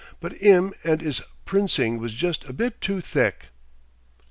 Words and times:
But 0.19 0.33
'im 0.41 0.73
and 0.83 0.99
'is 0.99 1.21
princing 1.45 1.99
was 1.99 2.15
jest 2.15 2.43
a 2.45 2.53
bit 2.53 2.81
too 2.81 3.01
thick!" 3.01 3.49